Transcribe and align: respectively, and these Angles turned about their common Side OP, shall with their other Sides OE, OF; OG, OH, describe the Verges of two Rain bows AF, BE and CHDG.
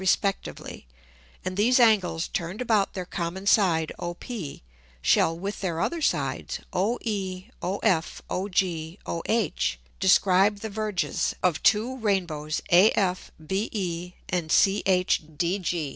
respectively, 0.03 0.87
and 1.45 1.55
these 1.55 1.79
Angles 1.79 2.27
turned 2.29 2.59
about 2.59 2.93
their 2.95 3.05
common 3.05 3.45
Side 3.45 3.91
OP, 3.99 4.25
shall 4.99 5.37
with 5.37 5.61
their 5.61 5.79
other 5.79 6.01
Sides 6.01 6.59
OE, 6.73 7.43
OF; 7.61 8.23
OG, 8.27 8.63
OH, 9.05 9.51
describe 9.99 10.61
the 10.61 10.69
Verges 10.71 11.35
of 11.43 11.61
two 11.61 11.97
Rain 11.97 12.25
bows 12.25 12.63
AF, 12.71 13.29
BE 13.45 14.15
and 14.27 14.49
CHDG. 14.49 15.29